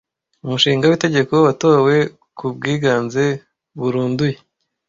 Umushinga 0.43 0.85
w’itegeko 0.89 1.33
watowe 1.45 1.95
ku 2.37 2.45
bwiganze 2.55 3.23
burunduye. 3.79 4.37